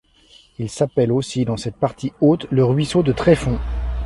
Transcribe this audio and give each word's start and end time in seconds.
Il 0.57 0.67
s'appelle 0.67 1.11
aussi 1.11 1.45
dans 1.45 1.57
cette 1.57 1.75
partie 1.75 2.11
haute 2.21 2.47
le 2.49 2.65
ruisseau 2.65 3.03
de 3.03 3.11
Tréfond. 3.11 3.59